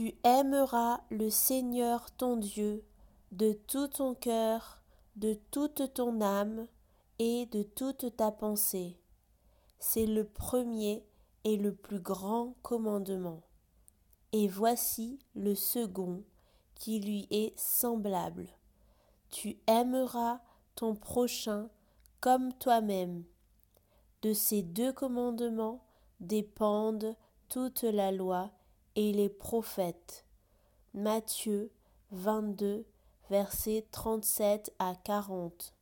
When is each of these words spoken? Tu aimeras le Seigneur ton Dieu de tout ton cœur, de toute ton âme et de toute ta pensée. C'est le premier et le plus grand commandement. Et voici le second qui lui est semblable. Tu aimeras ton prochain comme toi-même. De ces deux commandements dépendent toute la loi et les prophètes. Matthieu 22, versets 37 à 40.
Tu 0.00 0.14
aimeras 0.24 1.02
le 1.10 1.28
Seigneur 1.28 2.10
ton 2.12 2.38
Dieu 2.38 2.82
de 3.32 3.52
tout 3.52 3.88
ton 3.88 4.14
cœur, 4.14 4.80
de 5.16 5.34
toute 5.50 5.92
ton 5.92 6.22
âme 6.22 6.66
et 7.18 7.44
de 7.52 7.62
toute 7.62 8.16
ta 8.16 8.30
pensée. 8.30 8.96
C'est 9.78 10.06
le 10.06 10.24
premier 10.24 11.04
et 11.44 11.58
le 11.58 11.74
plus 11.74 12.00
grand 12.00 12.54
commandement. 12.62 13.42
Et 14.32 14.48
voici 14.48 15.18
le 15.34 15.54
second 15.54 16.22
qui 16.74 17.00
lui 17.00 17.28
est 17.30 17.52
semblable. 17.58 18.46
Tu 19.28 19.58
aimeras 19.66 20.40
ton 20.76 20.94
prochain 20.94 21.68
comme 22.22 22.54
toi-même. 22.54 23.24
De 24.22 24.32
ces 24.32 24.62
deux 24.62 24.94
commandements 24.94 25.84
dépendent 26.20 27.14
toute 27.50 27.82
la 27.82 28.12
loi 28.12 28.50
et 28.96 29.12
les 29.12 29.28
prophètes. 29.28 30.24
Matthieu 30.94 31.70
22, 32.10 32.84
versets 33.30 33.86
37 33.92 34.72
à 34.78 34.94
40. 35.04 35.74